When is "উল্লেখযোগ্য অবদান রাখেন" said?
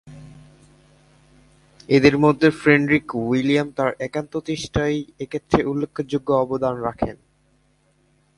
5.63-7.15